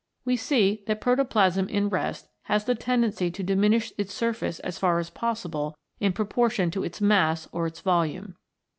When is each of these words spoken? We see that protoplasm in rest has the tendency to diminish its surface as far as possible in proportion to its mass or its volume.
We 0.25 0.35
see 0.35 0.81
that 0.87 0.99
protoplasm 0.99 1.69
in 1.69 1.87
rest 1.87 2.27
has 2.45 2.65
the 2.65 2.73
tendency 2.73 3.29
to 3.29 3.43
diminish 3.43 3.93
its 3.99 4.15
surface 4.15 4.57
as 4.61 4.79
far 4.79 4.97
as 4.97 5.11
possible 5.11 5.77
in 5.99 6.11
proportion 6.11 6.71
to 6.71 6.83
its 6.83 7.01
mass 7.01 7.47
or 7.51 7.67
its 7.67 7.81
volume. 7.81 8.33